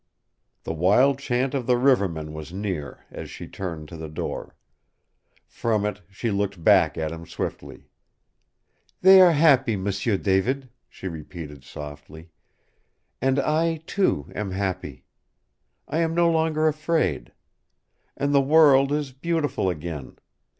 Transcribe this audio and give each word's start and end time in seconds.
The 0.63 0.73
wild 0.73 1.19
chant 1.19 1.53
of 1.53 1.67
the 1.67 1.77
rivermen 1.77 2.33
was 2.33 2.51
near 2.51 3.05
as 3.11 3.29
she 3.29 3.47
turned 3.47 3.87
to 3.89 3.97
the 3.97 4.09
door. 4.09 4.55
From 5.45 5.85
it 5.85 6.01
she 6.09 6.31
looked 6.31 6.63
back 6.63 6.97
at 6.97 7.11
him 7.11 7.27
swiftly. 7.27 7.87
"They 9.01 9.21
are 9.21 9.33
happy, 9.33 9.75
M'sieu 9.75 10.17
David," 10.17 10.69
she 10.89 11.07
repeated 11.07 11.63
softly. 11.63 12.31
"And 13.21 13.37
I, 13.37 13.83
too, 13.85 14.31
am 14.33 14.49
happy. 14.49 15.05
I 15.87 15.99
am 15.99 16.15
no 16.15 16.31
longer 16.31 16.67
afraid. 16.67 17.31
And 18.17 18.33
the 18.33 18.41
world 18.41 18.91
is 18.91 19.11
beautiful 19.11 19.69
again. 19.69 20.17